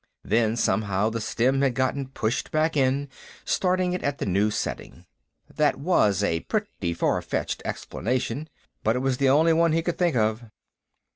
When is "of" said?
10.15-10.41